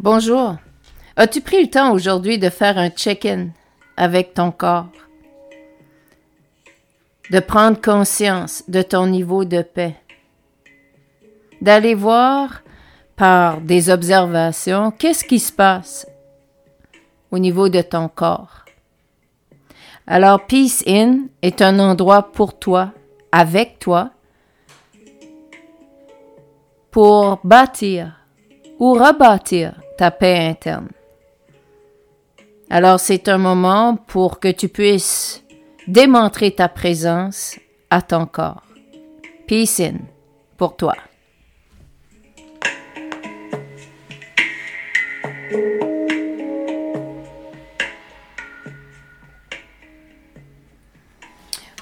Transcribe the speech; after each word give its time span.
Bonjour. 0.00 0.56
As-tu 1.16 1.40
pris 1.40 1.62
le 1.62 1.70
temps 1.70 1.92
aujourd'hui 1.92 2.38
de 2.38 2.50
faire 2.50 2.78
un 2.78 2.88
check-in 2.88 3.48
avec 3.96 4.32
ton 4.32 4.52
corps? 4.52 4.92
De 7.30 7.40
prendre 7.40 7.80
conscience 7.80 8.62
de 8.68 8.80
ton 8.82 9.08
niveau 9.08 9.44
de 9.44 9.60
paix? 9.60 9.96
D'aller 11.60 11.94
voir 11.94 12.62
par 13.16 13.60
des 13.60 13.90
observations 13.90 14.92
qu'est-ce 14.92 15.24
qui 15.24 15.40
se 15.40 15.52
passe 15.52 16.06
au 17.32 17.38
niveau 17.40 17.68
de 17.68 17.82
ton 17.82 18.08
corps? 18.08 18.67
Alors, 20.10 20.46
Peace 20.46 20.82
In 20.86 21.26
est 21.42 21.60
un 21.60 21.78
endroit 21.78 22.32
pour 22.32 22.58
toi, 22.58 22.92
avec 23.30 23.78
toi, 23.78 24.10
pour 26.90 27.40
bâtir 27.44 28.14
ou 28.78 28.94
rebâtir 28.94 29.74
ta 29.98 30.10
paix 30.10 30.48
interne. 30.48 30.88
Alors 32.70 33.00
c'est 33.00 33.28
un 33.28 33.38
moment 33.38 33.96
pour 33.96 34.40
que 34.40 34.48
tu 34.48 34.68
puisses 34.68 35.44
démontrer 35.86 36.52
ta 36.52 36.68
présence 36.68 37.58
à 37.90 38.00
ton 38.00 38.26
corps. 38.26 38.62
Peace 39.46 39.80
in 39.80 39.98
pour 40.56 40.76
toi. 40.76 40.94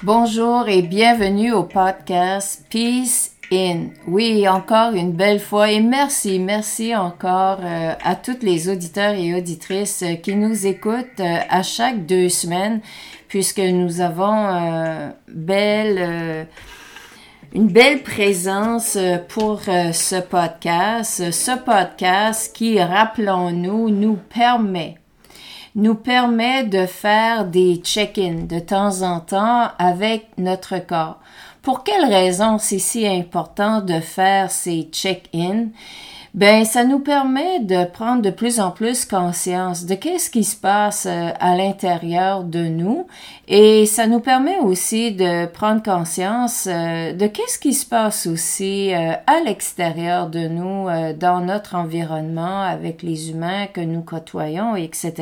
Bonjour 0.03 0.69
et 0.69 0.83
bienvenue 0.83 1.53
au 1.53 1.63
podcast 1.63 2.63
Peace 2.69 3.31
In. 3.51 3.87
Oui, 4.07 4.47
encore 4.47 4.93
une 4.93 5.11
belle 5.11 5.39
fois 5.39 5.71
et 5.71 5.79
merci, 5.79 6.37
merci 6.37 6.95
encore 6.95 7.61
euh, 7.63 7.93
à 8.03 8.15
toutes 8.15 8.43
les 8.43 8.69
auditeurs 8.69 9.15
et 9.15 9.33
auditrices 9.33 10.03
euh, 10.03 10.13
qui 10.13 10.35
nous 10.35 10.67
écoutent 10.67 11.19
euh, 11.19 11.39
à 11.49 11.63
chaque 11.63 12.05
deux 12.05 12.29
semaines 12.29 12.81
puisque 13.27 13.57
nous 13.57 13.99
avons 13.99 15.11
belle, 15.27 16.47
une 17.53 17.67
belle 17.67 18.03
présence 18.03 18.97
pour 19.27 19.63
ce 19.63 20.21
podcast. 20.21 21.31
Ce 21.31 21.57
podcast 21.57 22.55
qui, 22.55 22.79
rappelons-nous, 22.79 23.89
nous 23.89 24.17
permet 24.33 24.95
nous 25.77 25.95
permet 25.95 26.63
de 26.63 26.85
faire 26.87 27.45
des 27.45 27.75
check-ins 27.77 28.45
de 28.49 28.59
temps 28.59 29.03
en 29.03 29.19
temps 29.19 29.69
avec 29.77 30.27
notre 30.37 30.79
corps. 30.79 31.19
Pour 31.61 31.83
quelle 31.83 32.05
raison 32.05 32.57
c'est 32.57 32.79
si 32.79 33.07
important 33.07 33.81
de 33.81 33.99
faire 33.99 34.49
ces 34.49 34.89
check-ins? 34.91 35.67
Ben, 36.33 36.65
ça 36.65 36.83
nous 36.83 36.99
permet 36.99 37.59
de 37.61 37.85
prendre 37.85 38.21
de 38.21 38.29
plus 38.29 38.59
en 38.59 38.69
plus 38.69 39.05
conscience 39.05 39.85
de 39.85 39.95
qu'est-ce 39.95 40.29
qui 40.29 40.43
se 40.43 40.55
passe 40.55 41.07
euh, 41.07 41.29
à 41.39 41.55
l'intérieur 41.55 42.43
de 42.43 42.67
nous 42.67 43.07
et 43.47 43.85
ça 43.87 44.05
nous 44.05 44.19
permet 44.19 44.59
aussi 44.59 45.13
de 45.13 45.47
prendre 45.47 45.81
conscience 45.81 46.67
euh, 46.69 47.13
de 47.13 47.25
qu'est-ce 47.27 47.57
qui 47.57 47.73
se 47.73 47.87
passe 47.87 48.27
aussi 48.27 48.93
euh, 48.93 49.13
à 49.25 49.39
l'extérieur 49.45 50.29
de 50.29 50.47
nous, 50.47 50.87
dans 51.19 51.41
notre 51.41 51.75
environnement, 51.75 52.61
avec 52.61 53.01
les 53.01 53.31
humains 53.31 53.67
que 53.67 53.81
nous 53.81 54.01
côtoyons, 54.01 54.75
etc. 54.75 55.13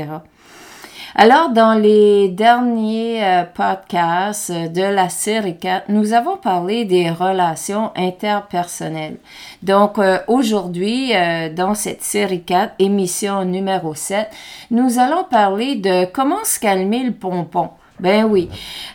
Alors, 1.18 1.48
dans 1.52 1.76
les 1.76 2.28
derniers 2.28 3.24
euh, 3.24 3.44
podcasts 3.46 4.52
de 4.52 4.82
la 4.82 5.08
série 5.08 5.58
4, 5.58 5.86
nous 5.88 6.12
avons 6.12 6.36
parlé 6.36 6.84
des 6.84 7.10
relations 7.10 7.94
interpersonnelles. 7.96 9.16
Donc, 9.64 9.98
euh, 9.98 10.18
aujourd'hui, 10.28 11.16
euh, 11.16 11.48
dans 11.48 11.74
cette 11.74 12.04
série 12.04 12.44
4, 12.44 12.74
émission 12.80 13.46
numéro 13.46 13.96
7, 13.96 14.28
nous 14.72 15.00
allons 15.00 15.24
parler 15.24 15.76
de 15.76 16.04
comment 16.04 16.44
se 16.44 16.60
calmer 16.60 17.06
le 17.06 17.14
pompon. 17.14 17.70
Ben 17.98 18.26
oui. 18.26 18.50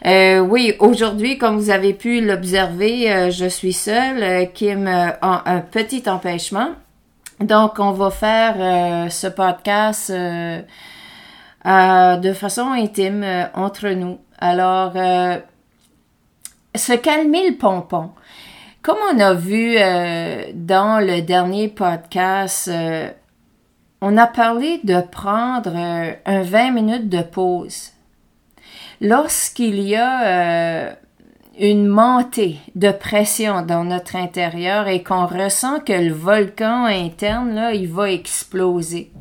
oui, 0.04 0.74
aujourd'hui, 0.78 1.38
comme 1.38 1.56
vous 1.56 1.70
avez 1.70 1.94
pu 1.94 2.20
l'observer, 2.20 3.30
je 3.30 3.46
suis 3.46 3.72
seule. 3.72 4.52
Kim 4.52 4.86
a 4.86 5.50
un 5.50 5.60
petit 5.60 6.02
empêchement. 6.06 6.72
Donc, 7.40 7.78
on 7.78 7.92
va 7.92 8.10
faire 8.10 9.10
ce 9.10 9.26
podcast 9.26 10.12
euh, 11.66 12.16
de 12.16 12.32
façon 12.32 12.70
intime 12.70 13.22
euh, 13.22 13.44
entre 13.54 13.88
nous. 13.90 14.18
Alors, 14.38 14.92
euh, 14.96 15.38
se 16.74 16.94
calmer 16.94 17.50
le 17.50 17.56
pompon. 17.56 18.10
Comme 18.82 18.96
on 19.12 19.20
a 19.20 19.34
vu 19.34 19.74
dans 20.54 21.04
le 21.04 21.20
dernier 21.20 21.68
podcast, 21.68 22.70
on 24.00 24.16
a 24.16 24.26
parlé 24.26 24.80
de 24.84 25.02
prendre 25.02 25.76
un 25.76 26.42
20 26.42 26.70
minutes 26.70 27.08
de 27.10 27.20
pause. 27.20 27.90
Lorsqu'il 29.02 29.80
y 29.80 29.96
a 29.96 30.96
une 31.58 31.88
montée 31.88 32.56
de 32.74 32.90
pression 32.90 33.60
dans 33.60 33.84
notre 33.84 34.16
intérieur 34.16 34.88
et 34.88 35.02
qu'on 35.02 35.26
ressent 35.26 35.80
que 35.80 35.92
le 35.92 36.14
volcan 36.14 36.86
interne, 36.86 37.72
il 37.74 37.86
va 37.88 38.10
exploser. 38.10 39.12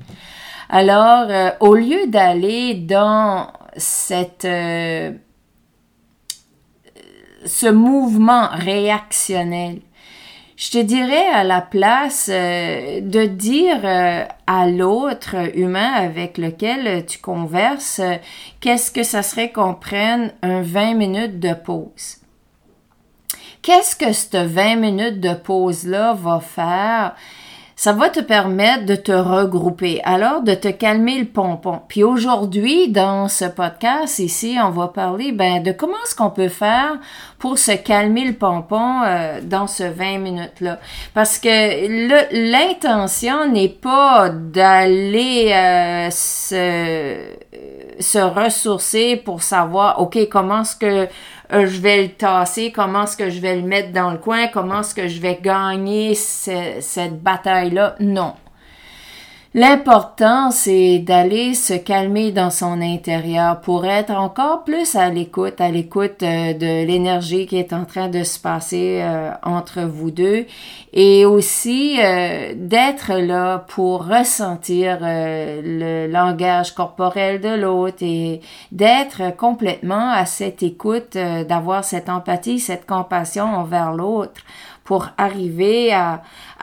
Alors, 0.72 1.26
euh, 1.30 1.50
au 1.62 1.74
lieu 1.74 2.06
d'aller 2.06 2.76
dans 2.76 3.48
cette 3.76 4.46
euh, 4.46 5.12
ce 7.44 7.66
mouvement 7.66 8.50
réactionnel, 8.52 9.82
je 10.56 10.70
te 10.70 10.78
dirais 10.78 11.28
à 11.34 11.44
la 11.44 11.62
place 11.62 12.30
euh, 12.32 13.02
de 13.02 13.26
dire 13.26 13.84
à 14.46 14.68
l'autre 14.68 15.58
humain 15.58 15.92
avec 15.94 16.38
lequel 16.38 17.04
tu 17.08 17.18
converses, 17.18 18.02
qu'est-ce 18.60 18.92
que 18.92 19.02
ça 19.02 19.24
serait 19.24 19.52
qu'on 19.52 19.74
prenne 19.74 20.34
un 20.44 20.62
20 20.62 20.94
minutes 20.94 21.40
de 21.40 21.54
pause? 21.56 22.18
Qu'est-ce 23.64 23.96
que 23.96 24.14
cette 24.14 24.36
20 24.36 24.76
minutes 24.76 25.20
de 25.20 25.34
pause-là 25.34 26.14
va 26.14 26.40
faire? 26.40 27.16
Ça 27.80 27.94
va 27.94 28.10
te 28.10 28.20
permettre 28.20 28.86
de 28.86 28.96
te 28.96 29.14
regrouper, 29.14 30.02
alors 30.04 30.42
de 30.42 30.54
te 30.54 30.68
calmer 30.68 31.18
le 31.18 31.28
pompon. 31.28 31.80
Puis 31.88 32.04
aujourd'hui, 32.04 32.90
dans 32.90 33.30
ce 33.30 33.46
podcast 33.46 34.20
ici, 34.20 34.58
on 34.62 34.72
va 34.72 34.90
parler 34.90 35.32
ben, 35.32 35.64
de 35.64 35.72
comment 35.72 35.96
est-ce 36.06 36.14
qu'on 36.14 36.30
peut 36.30 36.50
faire 36.50 36.98
pour 37.38 37.58
se 37.58 37.72
calmer 37.72 38.26
le 38.26 38.34
pompon 38.34 39.02
euh, 39.06 39.40
dans 39.42 39.66
ce 39.66 39.84
20 39.84 40.18
minutes-là. 40.18 40.78
Parce 41.14 41.40
que 41.40 42.52
l'intention 42.52 43.50
n'est 43.50 43.70
pas 43.70 44.28
d'aller 44.28 45.54
euh, 45.54 46.10
se, 46.12 47.16
se 47.98 48.20
ressourcer 48.20 49.16
pour 49.16 49.42
savoir, 49.42 50.02
OK, 50.02 50.18
comment 50.30 50.64
est-ce 50.64 50.76
que 50.76 51.08
euh, 51.52 51.66
je 51.66 51.80
vais 51.80 52.04
le 52.04 52.10
tasser, 52.10 52.72
comment 52.72 53.04
est-ce 53.04 53.18
que 53.18 53.30
je 53.30 53.40
vais 53.40 53.56
le 53.56 53.64
mettre 53.64 53.92
dans 53.92 54.12
le 54.12 54.18
coin, 54.18 54.48
comment 54.48 54.82
est-ce 54.82 54.94
que 54.94 55.08
je 55.08 55.20
vais 55.20 55.40
gagner 55.42 56.14
cette 56.14 57.24
bataille-là? 57.24 57.96
Non. 58.00 58.36
L'important, 59.56 60.52
c'est 60.52 61.00
d'aller 61.00 61.56
se 61.56 61.74
calmer 61.74 62.32
dans 62.32 62.52
son 62.52 62.84
intérieur 62.84 63.62
pour 63.62 63.84
être 63.88 64.12
encore 64.12 64.64
plus 64.64 64.96
à 64.96 65.10
l'écoute, 65.10 65.60
à 65.60 65.72
l'écoute 65.72 66.22
euh, 66.22 66.54
de 66.54 66.86
l'énergie 66.86 67.48
qui 67.48 67.58
est 67.58 67.74
en 67.74 67.86
train 67.86 68.10
de 68.10 68.24
se 68.24 68.38
passer 68.38 69.00
euh, 69.02 69.32
entre 69.42 69.82
vous 69.82 70.12
deux 70.12 70.46
et 70.94 71.26
aussi 71.26 71.98
euh, 72.00 72.54
d'être 72.56 73.14
là 73.14 73.66
pour 73.70 74.06
ressentir 74.06 75.00
le 75.02 76.06
langage 76.06 76.76
corporel 76.76 77.42
de 77.42 77.60
l'autre 77.60 78.04
et 78.04 78.42
d'être 78.72 79.36
complètement 79.36 80.12
à 80.12 80.28
cette 80.28 80.62
écoute, 80.62 81.18
d'avoir 81.18 81.84
cette 81.84 82.10
empathie, 82.10 82.60
cette 82.60 82.86
compassion 82.86 83.46
envers 83.46 83.94
l'autre 83.94 84.42
pour 84.84 85.08
arriver 85.18 85.92
à 85.92 86.22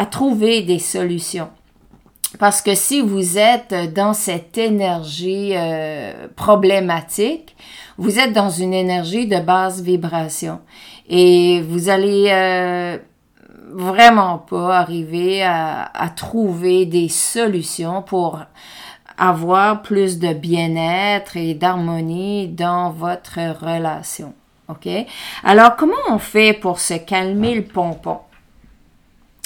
trouver 0.09 0.63
des 0.63 0.79
solutions. 0.79 1.49
Parce 2.39 2.61
que 2.61 2.75
si 2.75 3.01
vous 3.01 3.39
êtes 3.39 3.95
dans 3.95 4.13
cette 4.13 4.59
énergie 4.59 5.53
euh, 5.55 6.29
problématique, 6.35 7.57
vous 7.99 8.19
êtes 8.19 8.33
dans 8.33 8.51
une 8.51 8.75
énergie 8.75 9.27
de 9.27 9.39
basse 9.39 9.81
vibration 9.81 10.61
et 11.09 11.63
vous 11.63 11.89
allez 11.89 12.29
euh, 12.31 12.99
vraiment 13.73 14.39
pas 14.39 14.79
arriver 14.79 15.43
à, 15.43 15.91
trouver 16.15 16.85
des 16.85 17.09
solutions 17.09 18.03
pour 18.03 18.41
avoir 19.19 19.83
plus 19.83 20.19
de 20.19 20.33
bien-être 20.35 21.37
et 21.37 21.55
d'harmonie 21.55 22.49
dans 22.49 22.91
votre 22.91 23.39
relation. 23.65 24.35
OK? 24.69 24.89
Alors, 25.45 25.77
comment 25.77 25.95
on 26.11 26.19
fait 26.19 26.53
pour 26.53 26.81
se 26.81 26.95
calmer 26.95 27.55
le 27.55 27.65
pompon? 27.65 28.19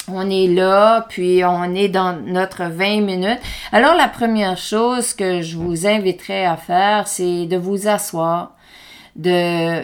On 0.07 0.29
est 0.29 0.47
là, 0.47 1.05
puis 1.09 1.43
on 1.45 1.75
est 1.75 1.89
dans 1.89 2.19
notre 2.21 2.63
20 2.63 3.01
minutes. 3.01 3.39
Alors 3.71 3.95
la 3.95 4.07
première 4.07 4.57
chose 4.57 5.13
que 5.13 5.41
je 5.41 5.57
vous 5.57 5.85
inviterai 5.85 6.45
à 6.45 6.57
faire, 6.57 7.07
c'est 7.07 7.45
de 7.45 7.57
vous 7.57 7.87
asseoir, 7.87 8.55
de 9.15 9.83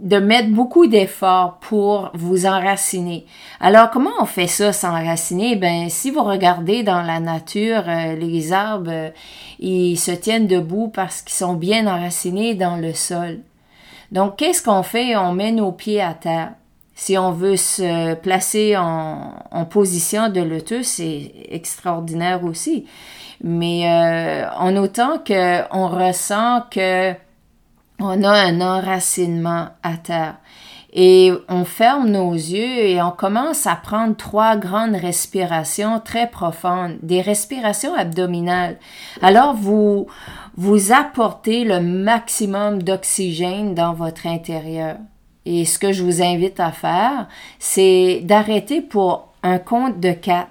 de 0.00 0.18
mettre 0.18 0.50
beaucoup 0.50 0.86
d'efforts 0.86 1.58
pour 1.58 2.10
vous 2.14 2.46
enraciner. 2.46 3.26
Alors, 3.60 3.90
comment 3.90 4.12
on 4.20 4.26
fait 4.26 4.46
ça, 4.46 4.72
s'enraciner? 4.72 5.56
Ben, 5.56 5.88
si 5.88 6.10
vous 6.10 6.22
regardez 6.22 6.82
dans 6.82 7.02
la 7.02 7.18
nature, 7.18 7.82
euh, 7.88 8.14
les 8.14 8.52
arbres, 8.52 8.90
euh, 8.92 9.10
ils 9.58 9.96
se 9.96 10.12
tiennent 10.12 10.46
debout 10.46 10.88
parce 10.88 11.22
qu'ils 11.22 11.34
sont 11.34 11.54
bien 11.54 11.86
enracinés 11.86 12.54
dans 12.54 12.76
le 12.76 12.94
sol. 12.94 13.40
Donc, 14.12 14.36
qu'est-ce 14.36 14.62
qu'on 14.62 14.84
fait? 14.84 15.16
On 15.16 15.32
met 15.32 15.52
nos 15.52 15.72
pieds 15.72 16.00
à 16.00 16.14
terre. 16.14 16.52
Si 17.00 17.16
on 17.16 17.30
veut 17.30 17.56
se 17.56 18.14
placer 18.14 18.76
en, 18.76 19.32
en 19.52 19.64
position 19.64 20.30
de 20.30 20.40
lotus, 20.40 20.84
c'est 20.84 21.32
extraordinaire 21.48 22.42
aussi. 22.42 22.86
Mais 23.40 23.88
euh, 23.88 24.50
en 24.58 24.74
autant 24.74 25.18
qu'on 25.24 25.86
ressent 25.86 26.64
que 26.72 27.12
on 28.00 28.24
a 28.24 28.30
un 28.30 28.60
enracinement 28.60 29.68
à 29.84 29.96
terre. 29.96 30.38
Et 30.92 31.32
on 31.48 31.64
ferme 31.64 32.10
nos 32.10 32.32
yeux 32.32 32.78
et 32.78 33.00
on 33.00 33.12
commence 33.12 33.68
à 33.68 33.76
prendre 33.76 34.16
trois 34.16 34.56
grandes 34.56 34.96
respirations 34.96 36.00
très 36.00 36.28
profondes, 36.28 36.98
des 37.02 37.20
respirations 37.20 37.94
abdominales. 37.94 38.76
Alors 39.22 39.54
vous, 39.54 40.08
vous 40.56 40.90
apportez 40.90 41.62
le 41.62 41.78
maximum 41.78 42.82
d'oxygène 42.82 43.76
dans 43.76 43.92
votre 43.92 44.26
intérieur. 44.26 44.96
Et 45.50 45.64
ce 45.64 45.78
que 45.78 45.92
je 45.92 46.02
vous 46.02 46.20
invite 46.22 46.60
à 46.60 46.72
faire, 46.72 47.26
c'est 47.58 48.20
d'arrêter 48.22 48.82
pour 48.82 49.28
un 49.42 49.58
compte 49.58 49.98
de 49.98 50.12
quatre 50.12 50.50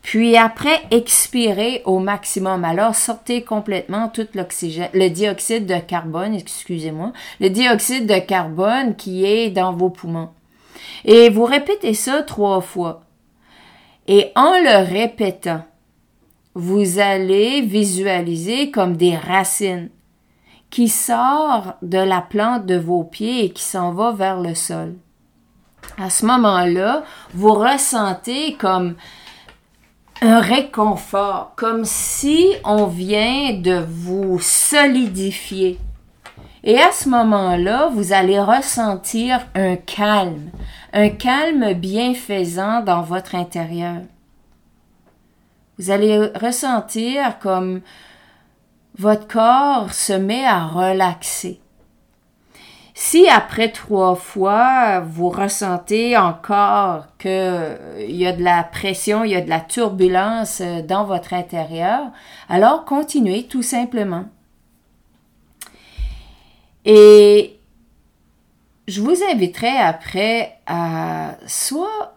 puis 0.00 0.38
après, 0.38 0.80
expirez 0.90 1.82
au 1.84 1.98
maximum. 1.98 2.64
Alors, 2.64 2.94
sortez 2.94 3.42
complètement 3.42 4.08
tout 4.08 4.26
l'oxygène, 4.32 4.88
le 4.94 5.10
dioxyde 5.10 5.66
de 5.66 5.78
carbone, 5.80 6.34
excusez-moi, 6.34 7.12
le 7.40 7.50
dioxyde 7.50 8.06
de 8.06 8.18
carbone 8.18 8.96
qui 8.96 9.26
est 9.26 9.50
dans 9.50 9.74
vos 9.74 9.90
poumons. 9.90 10.30
Et 11.04 11.28
vous 11.28 11.44
répétez 11.44 11.92
ça 11.92 12.22
trois 12.22 12.62
fois. 12.62 13.02
Et 14.06 14.32
en 14.34 14.52
le 14.52 14.90
répétant, 14.90 15.64
vous 16.54 16.98
allez 17.00 17.60
visualiser 17.60 18.70
comme 18.70 18.96
des 18.96 19.14
racines 19.14 19.90
qui 20.70 20.88
sortent 20.88 21.76
de 21.82 21.98
la 21.98 22.20
plante 22.20 22.66
de 22.66 22.76
vos 22.76 23.04
pieds 23.04 23.46
et 23.46 23.50
qui 23.50 23.62
s'en 23.62 23.92
va 23.92 24.12
vers 24.12 24.40
le 24.40 24.54
sol. 24.54 24.94
À 25.96 26.10
ce 26.10 26.26
moment-là, 26.26 27.04
vous 27.34 27.54
ressentez 27.54 28.54
comme 28.54 28.96
un 30.20 30.40
réconfort, 30.40 31.52
comme 31.56 31.84
si 31.84 32.48
on 32.64 32.86
vient 32.86 33.54
de 33.54 33.84
vous 33.88 34.38
solidifier. 34.40 35.78
Et 36.64 36.78
à 36.78 36.92
ce 36.92 37.08
moment-là, 37.08 37.88
vous 37.92 38.12
allez 38.12 38.40
ressentir 38.40 39.46
un 39.54 39.76
calme, 39.76 40.50
un 40.92 41.08
calme 41.08 41.72
bienfaisant 41.72 42.82
dans 42.82 43.02
votre 43.02 43.34
intérieur. 43.34 44.02
Vous 45.78 45.90
allez 45.90 46.18
ressentir 46.34 47.38
comme 47.38 47.80
votre 48.98 49.28
corps 49.28 49.92
se 49.92 50.12
met 50.12 50.44
à 50.44 50.66
relaxer. 50.66 51.60
Si 52.94 53.28
après 53.28 53.70
trois 53.70 54.16
fois, 54.16 54.98
vous 54.98 55.28
ressentez 55.28 56.16
encore 56.16 57.06
qu'il 57.18 57.30
euh, 57.30 58.04
y 58.08 58.26
a 58.26 58.32
de 58.32 58.42
la 58.42 58.64
pression, 58.64 59.22
il 59.22 59.30
y 59.30 59.36
a 59.36 59.40
de 59.40 59.48
la 59.48 59.60
turbulence 59.60 60.60
euh, 60.60 60.82
dans 60.82 61.04
votre 61.04 61.32
intérieur, 61.32 62.10
alors 62.48 62.84
continuez 62.84 63.46
tout 63.46 63.62
simplement. 63.62 64.24
Et 66.84 67.60
je 68.88 69.00
vous 69.00 69.22
inviterai 69.30 69.76
après 69.76 70.58
à 70.66 71.36
soit 71.46 72.16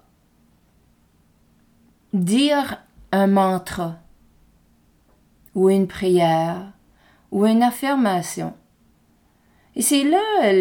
dire 2.12 2.82
un 3.12 3.28
mantra 3.28 4.01
ou 5.56 5.70
une 5.70 5.88
prière 5.88 6.72
ou 7.32 7.46
une 7.46 7.64
affirmation 7.64 8.54
et 9.76 9.82
c'est 9.82 10.04
là 10.04 10.52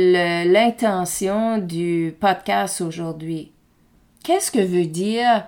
l'intention 0.45 1.59
du 1.59 2.15
podcast 2.21 2.81
aujourd'hui. 2.81 3.51
Qu'est-ce 4.23 4.53
que 4.53 4.61
veut 4.61 4.87
dire 4.87 5.47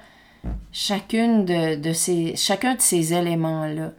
chacune 0.72 1.44
de, 1.44 1.92
ces, 1.92 2.34
chacun 2.34 2.74
de 2.74 2.80
ces 2.80 3.14
éléments-là? 3.14 3.92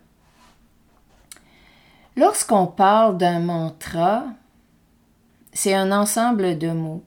Lorsqu'on 2.18 2.68
parle 2.68 3.18
d'un 3.18 3.40
mantra, 3.40 4.26
c'est 5.54 5.74
un 5.74 5.92
ensemble 5.94 6.58
de 6.58 6.72
mots 6.72 7.04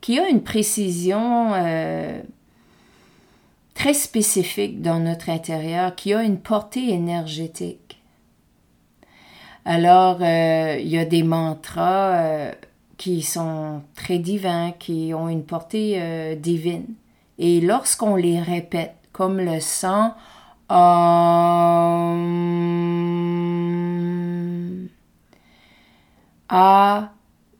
qui 0.00 0.18
a 0.18 0.28
une 0.28 0.42
précision 0.42 1.54
euh, 1.54 2.20
très 3.74 3.94
spécifique 3.94 4.80
dans 4.80 5.00
notre 5.00 5.28
intérieur, 5.28 5.94
qui 5.94 6.14
a 6.14 6.22
une 6.22 6.38
portée 6.38 6.90
énergétique. 6.90 8.00
Alors, 9.64 10.18
euh, 10.20 10.76
il 10.80 10.88
y 10.88 10.98
a 10.98 11.04
des 11.04 11.22
mantras 11.22 12.16
euh, 12.16 12.52
qui 12.96 13.22
sont 13.22 13.82
très 13.94 14.18
divins, 14.18 14.72
qui 14.78 15.12
ont 15.14 15.28
une 15.28 15.44
portée 15.44 15.94
euh, 15.98 16.34
divine. 16.34 16.86
Et 17.38 17.60
lorsqu'on 17.60 18.16
les 18.16 18.40
répète, 18.40 18.94
comme 19.12 19.38
le 19.38 19.60
sang, 19.60 20.14
A, 26.48 27.10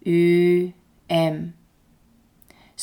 U, 0.06 0.70
M. 1.08 1.52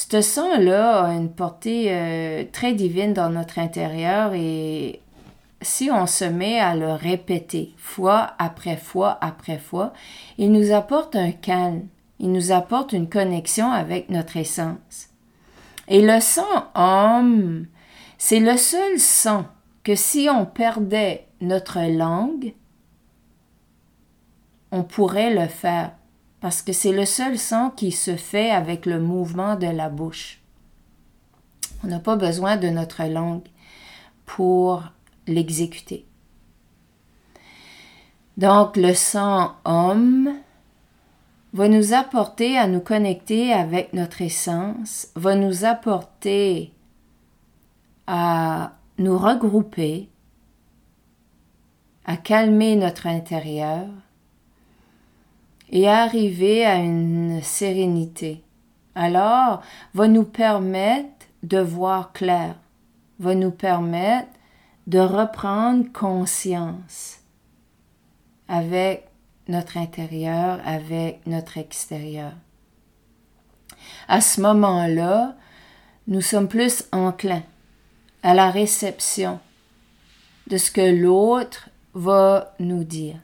Ce 0.09 0.21
son-là 0.21 1.05
a 1.05 1.13
une 1.13 1.31
portée 1.31 2.49
très 2.51 2.73
divine 2.73 3.13
dans 3.13 3.29
notre 3.29 3.59
intérieur 3.59 4.33
et 4.33 4.99
si 5.61 5.89
on 5.91 6.07
se 6.07 6.25
met 6.25 6.59
à 6.59 6.75
le 6.75 6.91
répéter 6.91 7.73
fois 7.77 8.33
après 8.39 8.77
fois 8.77 9.17
après 9.21 9.59
fois, 9.59 9.93
il 10.37 10.51
nous 10.51 10.73
apporte 10.73 11.15
un 11.15 11.31
calme, 11.31 11.87
il 12.19 12.31
nous 12.31 12.51
apporte 12.51 12.93
une 12.93 13.09
connexion 13.09 13.71
avec 13.71 14.09
notre 14.09 14.37
essence. 14.37 15.09
Et 15.87 16.01
le 16.01 16.19
son 16.19 16.41
homme, 16.75 17.67
c'est 18.17 18.39
le 18.39 18.57
seul 18.57 18.99
son 18.99 19.45
que 19.83 19.95
si 19.95 20.27
on 20.29 20.45
perdait 20.45 21.27
notre 21.41 21.79
langue, 21.79 22.53
on 24.71 24.83
pourrait 24.83 25.33
le 25.33 25.47
faire, 25.47 25.91
parce 26.41 26.63
que 26.63 26.73
c'est 26.73 26.91
le 26.91 27.05
seul 27.05 27.37
son 27.37 27.69
qui 27.69 27.91
se 27.91 28.15
fait 28.15 28.49
avec 28.49 28.85
le 28.87 28.99
mouvement 28.99 29.55
de 29.55 29.67
la 29.67 29.89
bouche. 29.89 30.41
On 31.83 31.87
n'a 31.87 31.99
pas 31.99 32.15
besoin 32.15 32.57
de 32.57 32.67
notre 32.67 33.03
langue 33.03 33.47
pour 34.25 34.83
l'exécuter. 35.27 36.05
Donc 38.37 38.75
le 38.75 38.93
sang 38.95 39.55
homme 39.65 40.33
va 41.53 41.67
nous 41.67 41.93
apporter 41.93 42.57
à 42.57 42.65
nous 42.67 42.79
connecter 42.79 43.53
avec 43.53 43.93
notre 43.93 44.21
essence, 44.21 45.09
va 45.15 45.35
nous 45.35 45.63
apporter 45.63 46.73
à 48.07 48.73
nous 48.97 49.17
regrouper, 49.17 50.09
à 52.05 52.17
calmer 52.17 52.75
notre 52.75 53.05
intérieur 53.05 53.87
et 55.71 55.87
arriver 55.87 56.65
à 56.65 56.75
une 56.75 57.41
sérénité. 57.41 58.43
Alors, 58.93 59.61
va 59.93 60.07
nous 60.07 60.25
permettre 60.25 61.27
de 61.43 61.59
voir 61.59 62.11
clair, 62.11 62.55
va 63.19 63.35
nous 63.35 63.51
permettre 63.51 64.29
de 64.87 64.99
reprendre 64.99 65.91
conscience 65.93 67.19
avec 68.47 69.07
notre 69.47 69.77
intérieur, 69.77 70.59
avec 70.65 71.25
notre 71.25 71.57
extérieur. 71.57 72.33
À 74.07 74.21
ce 74.21 74.41
moment-là, 74.41 75.35
nous 76.07 76.21
sommes 76.21 76.47
plus 76.47 76.83
enclins 76.91 77.43
à 78.23 78.33
la 78.33 78.51
réception 78.51 79.39
de 80.47 80.57
ce 80.57 80.71
que 80.71 80.81
l'autre 80.81 81.69
va 81.93 82.53
nous 82.59 82.83
dire. 82.83 83.17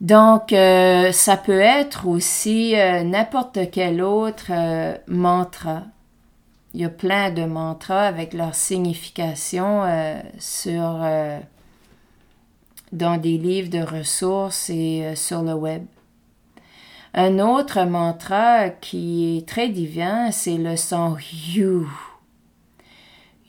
Donc, 0.00 0.52
euh, 0.52 1.10
ça 1.10 1.36
peut 1.36 1.60
être 1.60 2.06
aussi 2.06 2.78
euh, 2.78 3.02
n'importe 3.02 3.70
quel 3.72 4.00
autre 4.00 4.46
euh, 4.50 4.96
mantra 5.08 5.82
il 6.74 6.82
y 6.82 6.84
a 6.84 6.90
plein 6.90 7.30
de 7.30 7.44
mantras 7.44 8.02
avec 8.06 8.34
leur 8.34 8.54
signification 8.54 9.84
sur 10.38 11.00
dans 12.92 13.16
des 13.16 13.38
livres 13.38 13.70
de 13.70 13.80
ressources 13.80 14.68
et 14.68 15.16
sur 15.16 15.42
le 15.42 15.54
web. 15.54 15.86
Un 17.14 17.38
autre 17.38 17.84
mantra 17.84 18.68
qui 18.68 19.38
est 19.38 19.48
très 19.48 19.70
divin, 19.70 20.30
c'est 20.30 20.58
le 20.58 20.76
son 20.76 21.16
you. 21.54 21.88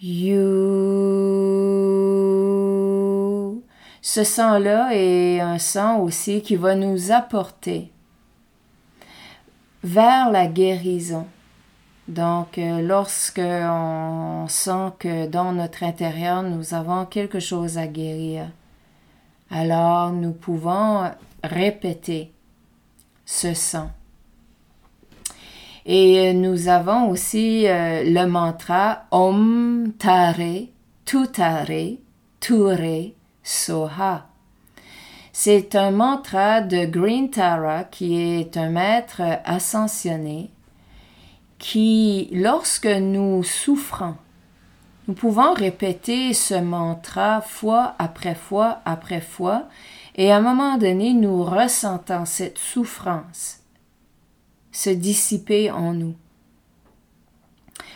You. 0.01 1.59
Ce 4.01 4.24
sang-là 4.24 4.89
est 4.94 5.39
un 5.41 5.60
sang 5.60 6.00
aussi 6.00 6.41
qui 6.41 6.56
va 6.56 6.75
nous 6.75 7.12
apporter 7.12 7.91
vers 9.84 10.32
la 10.32 10.48
guérison. 10.48 11.27
Donc, 12.08 12.58
euh, 12.58 12.82
lorsque 12.82 13.39
on 13.39 14.46
sent 14.48 14.94
que 14.98 15.27
dans 15.27 15.51
notre 15.51 15.84
intérieur, 15.84 16.44
nous 16.44 16.74
avons 16.74 17.06
quelque 17.06 17.39
chose 17.39 17.77
à 17.77 17.88
guérir, 17.88 18.50
alors 19.51 20.12
nous 20.12 20.32
pouvons 20.32 21.03
répéter 21.44 22.32
ce 23.25 23.53
sang. 23.53 23.91
Et 25.86 26.34
nous 26.34 26.68
avons 26.68 27.10
aussi 27.10 27.68
euh, 27.68 28.03
le 28.03 28.25
mantra 28.25 29.03
Om 29.12 29.94
Tare, 30.00 30.68
Tutare, 31.06 31.98
Ture, 32.39 33.13
Soha. 33.50 34.27
C'est 35.34 35.74
un 35.74 35.89
mantra 35.89 36.62
de 36.62 36.86
Green 36.86 37.32
Tara 37.32 37.84
qui 37.84 38.15
est 38.15 38.58
un 38.58 38.70
maître 38.70 39.24
ascensionné 39.44 40.51
qui, 41.58 42.29
lorsque 42.32 42.86
nous 42.86 43.41
souffrons, 43.44 44.15
nous 45.08 45.15
pouvons 45.15 45.53
répéter 45.53 46.34
ce 46.36 46.53
mantra 46.53 47.41
fois 47.41 47.96
après 47.98 48.36
fois 48.36 48.82
après 48.86 49.20
fois 49.20 49.63
et 50.15 50.32
à 50.32 50.38
un 50.38 50.41
moment 50.41 50.77
donné 50.77 51.13
nous 51.13 51.44
ressentons 51.44 52.25
cette 52.25 52.60
souffrance 52.60 53.62
se 54.72 54.91
dissiper 54.91 55.72
en 55.72 55.96
nous. 55.96 56.15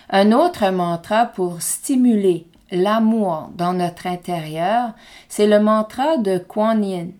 Un 0.09 0.31
autre 0.31 0.67
mantra 0.71 1.27
pour 1.27 1.61
stimuler 1.61 2.47
l'amour 2.71 3.49
dans 3.55 3.73
notre 3.73 4.07
intérieur, 4.07 4.93
c'est 5.29 5.47
le 5.47 5.59
mantra 5.59 6.17
de 6.17 6.37
Kuan 6.37 6.83
Yin, 6.83 7.11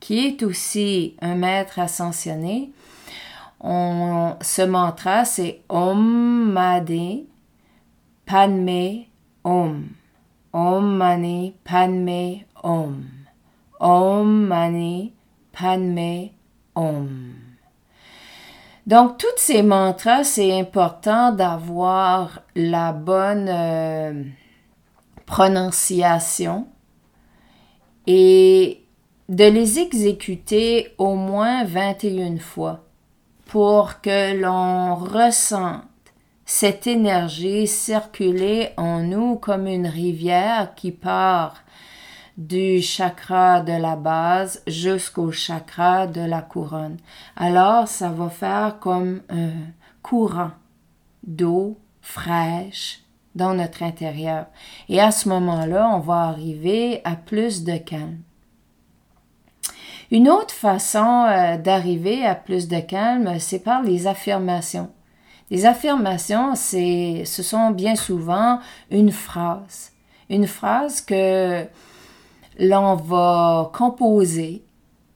qui 0.00 0.26
est 0.26 0.42
aussi 0.42 1.16
un 1.20 1.34
maître 1.34 1.78
ascensionné. 1.78 2.72
On, 3.60 4.34
ce 4.40 4.62
mantra, 4.62 5.24
c'est 5.24 5.60
Om 5.68 6.52
Mani 6.52 7.26
Padme 8.26 9.04
Om. 9.44 9.88
Om 10.52 10.96
Mani 10.96 11.54
Padme 11.64 12.44
Om. 12.62 13.04
Om 13.78 14.46
Mani 14.46 15.12
Padme 15.52 16.30
Om. 16.74 17.34
Donc, 18.86 19.18
tous 19.18 19.28
ces 19.36 19.62
mantras, 19.62 20.24
c'est 20.24 20.58
important 20.58 21.30
d'avoir 21.30 22.40
la 22.56 22.92
bonne 22.92 23.48
euh, 23.48 24.24
prononciation 25.32 26.66
et 28.06 28.84
de 29.30 29.44
les 29.44 29.78
exécuter 29.78 30.92
au 30.98 31.14
moins 31.14 31.64
21 31.64 32.36
fois 32.38 32.84
pour 33.46 34.02
que 34.02 34.38
l'on 34.38 34.94
ressente 34.94 35.84
cette 36.44 36.86
énergie 36.86 37.66
circuler 37.66 38.72
en 38.76 38.98
nous 38.98 39.36
comme 39.36 39.66
une 39.66 39.86
rivière 39.86 40.74
qui 40.74 40.92
part 40.92 41.62
du 42.36 42.82
chakra 42.82 43.62
de 43.62 43.72
la 43.72 43.96
base 43.96 44.62
jusqu'au 44.66 45.32
chakra 45.32 46.06
de 46.06 46.20
la 46.20 46.42
couronne. 46.42 46.98
Alors, 47.36 47.88
ça 47.88 48.10
va 48.10 48.28
faire 48.28 48.78
comme 48.80 49.22
un 49.30 49.52
courant 50.02 50.50
d'eau 51.26 51.78
fraîche 52.02 53.02
dans 53.34 53.54
notre 53.54 53.82
intérieur. 53.82 54.46
Et 54.88 55.00
à 55.00 55.10
ce 55.10 55.28
moment-là, 55.28 55.90
on 55.94 56.00
va 56.00 56.22
arriver 56.24 57.00
à 57.04 57.16
plus 57.16 57.64
de 57.64 57.76
calme. 57.76 58.18
Une 60.10 60.28
autre 60.28 60.54
façon 60.54 61.24
euh, 61.26 61.56
d'arriver 61.56 62.26
à 62.26 62.34
plus 62.34 62.68
de 62.68 62.80
calme, 62.80 63.38
c'est 63.38 63.60
par 63.60 63.82
les 63.82 64.06
affirmations. 64.06 64.90
Les 65.50 65.64
affirmations, 65.64 66.54
c'est, 66.54 67.24
ce 67.24 67.42
sont 67.42 67.70
bien 67.70 67.94
souvent 67.94 68.58
une 68.90 69.10
phrase. 69.10 69.92
Une 70.28 70.46
phrase 70.46 71.00
que 71.00 71.64
l'on 72.58 72.94
va 72.96 73.70
composer 73.74 74.62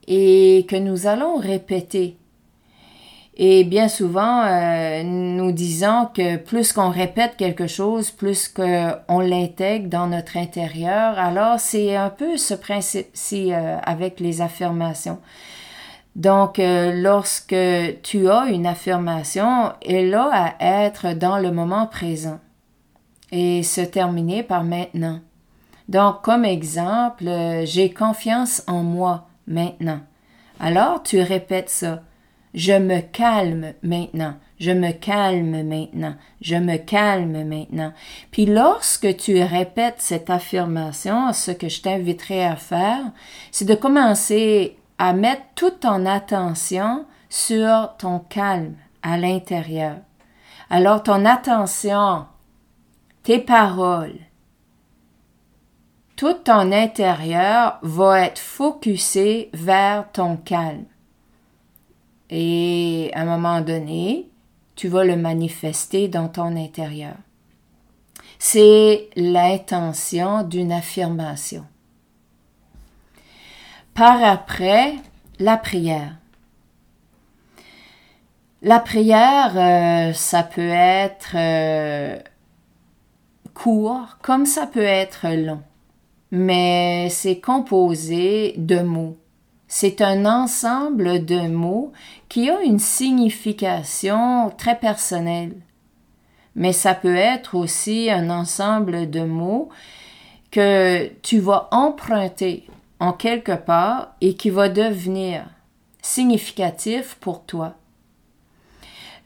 et 0.07 0.65
que 0.69 0.77
nous 0.77 1.07
allons 1.07 1.37
répéter. 1.37 2.17
Et 3.39 3.65
bien 3.65 3.89
souvent, 3.89 4.45
euh, 4.45 5.03
nous 5.03 5.53
disons 5.53 6.09
que 6.15 6.37
plus 6.37 6.73
qu'on 6.73 6.89
répète 6.89 7.37
quelque 7.37 7.67
chose, 7.67 8.11
plus 8.11 8.49
qu'on 8.49 9.21
l'intègre 9.21 9.91
dans 9.91 10.07
notre 10.07 10.39
intérieur. 10.39 11.19
Alors, 11.19 11.61
c'est 11.61 11.95
un 11.97 12.09
peu 12.09 12.39
ce 12.39 12.55
principe-ci 12.55 13.53
euh, 13.53 13.77
avec 13.83 14.21
les 14.21 14.41
affirmations. 14.41 15.19
Donc, 16.15 16.59
euh, 16.59 16.95
lorsque 16.95 17.55
tu 18.03 18.31
as 18.31 18.47
une 18.47 18.67
affirmation, 18.67 19.71
elle 19.87 20.15
a 20.15 20.55
à 20.59 20.85
être 20.87 21.13
dans 21.13 21.39
le 21.39 21.51
moment 21.51 21.87
présent 21.87 22.41
et 23.33 23.63
se 23.63 23.83
terminer 23.83 24.45
par 24.45 24.65
maintenant. 24.65 25.21
Donc, 25.91 26.23
comme 26.23 26.47
exemple, 26.47 27.29
j'ai 27.65 27.93
confiance 27.93 28.63
en 28.67 28.83
moi 28.83 29.27
maintenant. 29.47 30.01
Alors, 30.59 31.03
tu 31.03 31.21
répètes 31.21 31.69
ça. 31.69 32.01
Je 32.57 32.73
me 32.73 33.01
calme 33.01 33.75
maintenant. 33.83 34.35
Je 34.59 34.71
me 34.71 34.91
calme 34.93 35.63
maintenant. 35.63 36.15
Je 36.41 36.57
me 36.57 36.79
calme 36.79 37.45
maintenant. 37.45 37.93
Puis 38.31 38.47
lorsque 38.47 39.15
tu 39.19 39.43
répètes 39.43 39.99
cette 40.01 40.31
affirmation, 40.31 41.35
ce 41.35 41.51
que 41.51 41.69
je 41.69 41.83
t'inviterai 41.83 42.47
à 42.47 42.57
faire, 42.57 43.13
c'est 43.53 43.67
de 43.67 43.75
commencer 43.75 44.79
à 44.97 45.13
mettre 45.13 45.43
toute 45.55 45.81
ton 45.81 46.07
attention 46.07 47.05
sur 47.29 47.95
ton 47.99 48.21
calme 48.21 48.77
à 49.03 49.19
l'intérieur. 49.19 49.97
Alors 50.71 51.03
ton 51.03 51.27
attention, 51.27 52.25
tes 53.23 53.39
paroles, 53.39 54.19
tout 56.17 56.33
ton 56.33 56.73
intérieur 56.73 57.79
va 57.83 58.23
être 58.23 58.39
focusé 58.39 59.51
vers 59.53 60.11
ton 60.11 60.39
calme. 60.39 60.87
Et 62.31 63.11
à 63.15 63.23
un 63.23 63.25
moment 63.25 63.61
donné, 63.61 64.29
tu 64.75 64.89
vas 64.89 65.05
le 65.05 65.17
manifester 65.17 66.09
dans 66.09 66.29
ton 66.29 66.57
intérieur. 66.57 67.15
C'est 68.39 69.09
l'intention 69.17 70.43
d'une 70.43 70.73
affirmation. 70.73 71.65
Par 73.95 74.23
après, 74.23 74.95
la 75.39 75.57
prière. 75.57 76.17
La 78.63 78.81
prière, 78.81 79.53
euh, 79.57 80.13
ça 80.13 80.43
peut 80.43 80.69
être 80.69 81.35
euh, 81.35 82.19
court 83.55 84.19
comme 84.23 84.45
ça 84.45 84.67
peut 84.67 84.81
être 84.81 85.29
long 85.29 85.63
mais 86.31 87.09
c'est 87.11 87.41
composé 87.41 88.55
de 88.57 88.81
mots. 88.81 89.17
C'est 89.69 90.01
un 90.01 90.27
ensemble 90.27 91.25
de 91.25 91.49
mots 91.49 91.93
qui 92.29 92.51
a 92.51 92.63
une 92.63 92.79
signification 92.79 94.51
très 94.57 94.79
personnelle. 94.79 95.57
Mais 96.55 96.73
ça 96.73 96.95
peut 96.95 97.17
être 97.17 97.55
aussi 97.55 98.11
un 98.11 98.31
ensemble 98.31 99.11
de 99.11 99.23
mots 99.23 99.69
que 100.51 101.11
tu 101.23 101.41
vas 101.41 101.69
emprunter 101.73 102.67
en 103.01 103.13
quelque 103.13 103.57
part 103.57 104.15
et 104.21 104.35
qui 104.35 104.51
va 104.51 104.69
devenir 104.69 105.45
significatif 106.01 107.17
pour 107.21 107.45
toi. 107.45 107.75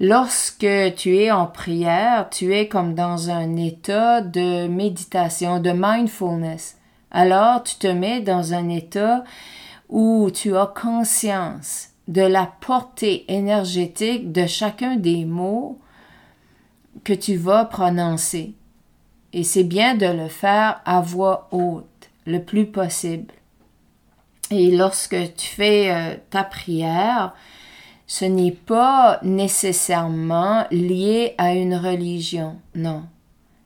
Lorsque 0.01 0.95
tu 0.97 1.19
es 1.19 1.31
en 1.31 1.47
prière, 1.47 2.29
tu 2.31 2.55
es 2.55 2.67
comme 2.67 2.95
dans 2.95 3.29
un 3.29 3.57
état 3.57 4.23
de 4.23 4.67
méditation, 4.67 5.61
de 5.61 5.73
mindfulness 5.73 6.77
alors 7.11 7.63
tu 7.63 7.77
te 7.77 7.87
mets 7.87 8.21
dans 8.21 8.55
un 8.55 8.69
état 8.69 9.25
où 9.91 10.31
tu 10.31 10.57
as 10.57 10.67
conscience 10.67 11.89
de 12.09 12.23
la 12.23 12.51
portée 12.61 13.31
énergétique 13.33 14.33
de 14.33 14.47
chacun 14.47 14.97
des 14.97 15.25
mots 15.25 15.79
que 17.05 17.13
tu 17.13 17.37
vas 17.37 17.65
prononcer. 17.65 18.55
Et 19.33 19.45
c'est 19.45 19.65
bien 19.65 19.95
de 19.95 20.07
le 20.07 20.29
faire 20.29 20.81
à 20.85 21.01
voix 21.01 21.49
haute, 21.53 22.11
le 22.27 22.43
plus 22.43 22.67
possible. 22.67 23.33
Et 24.51 24.71
lorsque 24.71 25.17
tu 25.37 25.47
fais 25.47 25.93
euh, 25.93 26.17
ta 26.31 26.43
prière, 26.43 27.35
ce 28.07 28.25
n'est 28.25 28.51
pas 28.51 29.21
nécessairement 29.23 30.67
lié 30.73 31.35
à 31.39 31.55
une 31.55 31.77
religion, 31.77 32.57
non. 32.75 33.05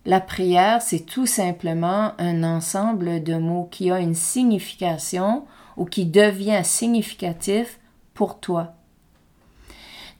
La 0.04 0.20
prière, 0.20 0.82
c'est 0.82 1.06
tout 1.06 1.24
simplement 1.24 2.12
un 2.18 2.44
ensemble 2.44 3.22
de 3.22 3.36
mots 3.36 3.68
qui 3.70 3.90
a 3.90 4.00
une 4.00 4.14
signification 4.14 5.44
ou 5.76 5.84
qui 5.84 6.06
devient 6.06 6.62
significatif 6.64 7.78
pour 8.14 8.40
toi. 8.40 8.74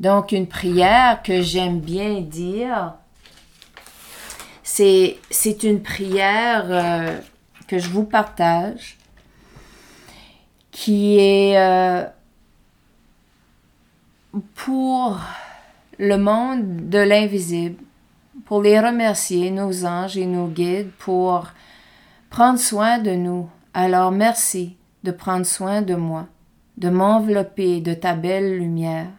Donc, 0.01 0.33
une 0.33 0.49
prière 0.49 1.23
que 1.23 1.41
j'aime 1.41 1.81
bien 1.81 2.21
dire, 2.21 2.95
c'est, 4.63 5.19
une 5.63 5.83
prière 5.83 6.65
euh, 6.69 7.19
que 7.69 7.79
je 7.79 7.89
vous 7.89 8.05
partage. 8.05 8.99
qui 10.73 11.19
est 11.21 11.57
euh, 11.57 12.05
pour 14.57 15.21
le 15.99 16.17
monde 16.17 16.89
de 16.89 16.99
l'invisible, 16.99 17.81
pour 18.45 18.61
les 18.61 18.81
remercier, 18.81 19.53
nos 19.53 19.87
anges 19.87 20.17
et 20.17 20.27
nos 20.27 20.49
guides, 20.49 20.91
pour 20.99 21.47
prendre 22.31 22.59
soin 22.59 22.99
de 22.99 23.13
nous. 23.13 23.49
Alors 23.73 24.11
merci 24.11 24.77
de 25.05 25.13
prendre 25.13 25.47
soin 25.47 25.83
de 25.83 25.95
moi, 25.95 26.27
de 26.79 26.89
m'envelopper 26.89 27.81
de 27.81 27.95
ta 27.95 28.15
belle 28.15 28.59
lumière, 28.59 29.11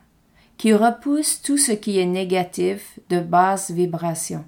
qui 0.57 0.73
repousse 0.73 1.41
tout 1.41 1.59
ce 1.59 1.71
qui 1.71 1.99
est 1.99 2.07
négatif 2.07 2.99
de 3.09 3.19
basse 3.19 3.69
vibration. 3.69 4.43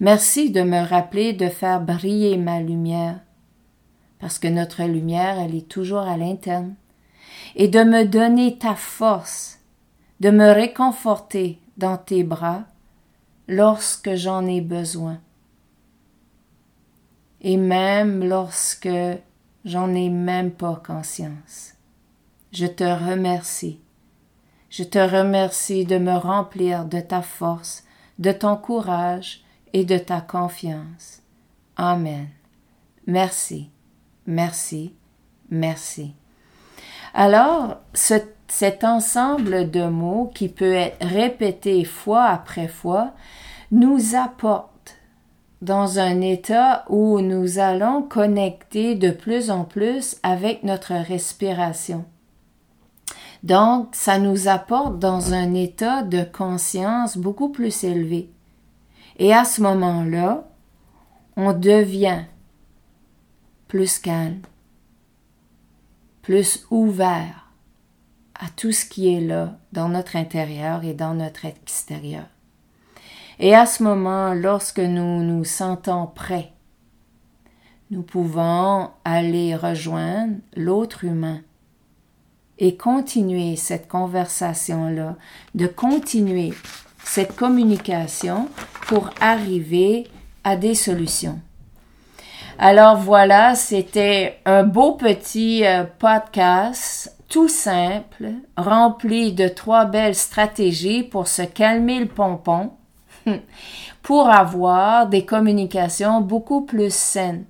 Merci 0.00 0.50
de 0.50 0.62
me 0.62 0.88
rappeler 0.88 1.32
de 1.32 1.48
faire 1.48 1.80
briller 1.80 2.36
ma 2.36 2.60
lumière, 2.60 3.18
parce 4.20 4.38
que 4.38 4.48
notre 4.48 4.84
lumière, 4.84 5.38
elle 5.38 5.56
est 5.56 5.68
toujours 5.68 6.06
à 6.06 6.16
l'interne, 6.16 6.74
et 7.56 7.66
de 7.66 7.82
me 7.82 8.04
donner 8.04 8.58
ta 8.58 8.76
force, 8.76 9.58
de 10.20 10.30
me 10.30 10.52
réconforter 10.52 11.58
dans 11.76 11.96
tes 11.96 12.22
bras 12.22 12.62
lorsque 13.48 14.14
j'en 14.14 14.46
ai 14.46 14.60
besoin, 14.60 15.18
et 17.40 17.56
même 17.56 18.24
lorsque 18.24 18.88
j'en 19.68 19.94
ai 19.94 20.08
même 20.08 20.50
pas 20.50 20.82
conscience. 20.84 21.74
Je 22.52 22.66
te 22.66 22.84
remercie. 22.84 23.80
Je 24.70 24.82
te 24.82 24.98
remercie 24.98 25.84
de 25.84 25.98
me 25.98 26.16
remplir 26.16 26.86
de 26.86 27.00
ta 27.00 27.22
force, 27.22 27.84
de 28.18 28.32
ton 28.32 28.56
courage 28.56 29.42
et 29.72 29.84
de 29.84 29.98
ta 29.98 30.20
confiance. 30.20 31.22
Amen. 31.76 32.28
Merci, 33.06 33.70
merci, 34.26 34.94
merci. 35.50 36.14
Alors, 37.14 37.76
cet 37.94 38.84
ensemble 38.84 39.70
de 39.70 39.86
mots 39.86 40.30
qui 40.34 40.48
peut 40.48 40.74
être 40.74 41.06
répété 41.06 41.84
fois 41.84 42.24
après 42.24 42.68
fois 42.68 43.12
nous 43.70 44.14
apporte 44.14 44.70
dans 45.60 45.98
un 45.98 46.20
état 46.20 46.84
où 46.88 47.20
nous 47.20 47.58
allons 47.58 48.02
connecter 48.02 48.94
de 48.94 49.10
plus 49.10 49.50
en 49.50 49.64
plus 49.64 50.16
avec 50.22 50.62
notre 50.62 50.94
respiration. 50.94 52.04
Donc, 53.42 53.88
ça 53.92 54.18
nous 54.18 54.48
apporte 54.48 54.98
dans 54.98 55.32
un 55.32 55.54
état 55.54 56.02
de 56.02 56.22
conscience 56.24 57.16
beaucoup 57.16 57.50
plus 57.50 57.84
élevé. 57.84 58.30
Et 59.18 59.32
à 59.32 59.44
ce 59.44 59.62
moment-là, 59.62 60.48
on 61.36 61.52
devient 61.52 62.24
plus 63.68 63.98
calme, 63.98 64.40
plus 66.22 66.66
ouvert 66.70 67.52
à 68.34 68.48
tout 68.56 68.72
ce 68.72 68.84
qui 68.86 69.14
est 69.14 69.20
là 69.20 69.56
dans 69.72 69.88
notre 69.88 70.16
intérieur 70.16 70.84
et 70.84 70.94
dans 70.94 71.14
notre 71.14 71.44
extérieur. 71.44 72.26
Et 73.40 73.54
à 73.54 73.66
ce 73.66 73.82
moment, 73.82 74.34
lorsque 74.34 74.80
nous 74.80 75.22
nous 75.22 75.44
sentons 75.44 76.06
prêts, 76.06 76.52
nous 77.90 78.02
pouvons 78.02 78.90
aller 79.04 79.54
rejoindre 79.54 80.34
l'autre 80.56 81.04
humain 81.04 81.40
et 82.58 82.76
continuer 82.76 83.56
cette 83.56 83.88
conversation-là, 83.88 85.16
de 85.54 85.66
continuer 85.66 86.52
cette 87.04 87.36
communication 87.36 88.48
pour 88.88 89.10
arriver 89.20 90.08
à 90.44 90.56
des 90.56 90.74
solutions. 90.74 91.40
Alors 92.58 92.96
voilà, 92.96 93.54
c'était 93.54 94.40
un 94.44 94.64
beau 94.64 94.92
petit 94.92 95.64
euh, 95.64 95.84
podcast 95.84 97.14
tout 97.28 97.48
simple, 97.48 98.30
rempli 98.56 99.32
de 99.32 99.46
trois 99.46 99.84
belles 99.84 100.14
stratégies 100.14 101.04
pour 101.04 101.28
se 101.28 101.42
calmer 101.42 102.00
le 102.00 102.08
pompon, 102.08 102.72
pour 104.02 104.28
avoir 104.28 105.06
des 105.06 105.24
communications 105.24 106.20
beaucoup 106.20 106.62
plus 106.62 106.92
saines, 106.92 107.44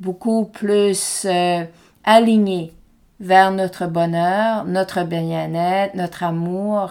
beaucoup 0.00 0.44
plus 0.44 1.24
euh, 1.24 1.64
alignées 2.04 2.72
vers 3.20 3.52
notre 3.52 3.86
bonheur, 3.86 4.64
notre 4.64 5.04
bien-être, 5.04 5.94
notre 5.94 6.22
amour 6.22 6.90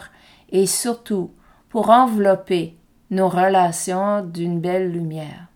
et 0.51 0.65
surtout 0.65 1.31
pour 1.69 1.89
envelopper 1.89 2.75
nos 3.11 3.29
relations 3.29 4.21
d'une 4.21 4.59
belle 4.59 4.91
lumière. 4.91 5.47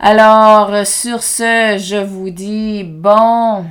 Alors, 0.00 0.86
sur 0.86 1.22
ce, 1.22 1.76
je 1.78 2.02
vous 2.02 2.30
dis 2.30 2.84
bon 2.84 3.64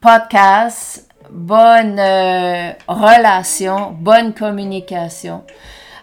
podcast, 0.00 1.08
bonne 1.30 1.98
euh, 1.98 2.72
relation, 2.88 3.96
bonne 3.98 4.34
communication. 4.34 5.42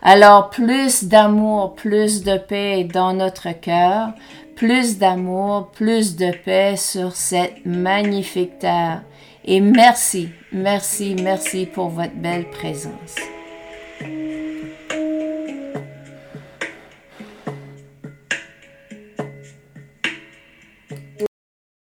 Alors, 0.01 0.49
plus 0.49 1.03
d'amour, 1.03 1.75
plus 1.75 2.23
de 2.23 2.37
paix 2.37 2.83
dans 2.83 3.13
notre 3.13 3.51
cœur, 3.51 4.09
plus 4.55 4.97
d'amour, 4.97 5.69
plus 5.73 6.15
de 6.15 6.31
paix 6.31 6.75
sur 6.75 7.15
cette 7.15 7.65
magnifique 7.65 8.59
terre. 8.59 9.03
Et 9.45 9.59
merci, 9.59 10.29
merci, 10.51 11.15
merci 11.21 11.65
pour 11.65 11.89
votre 11.89 12.15
belle 12.15 12.49
présence. 12.49 13.15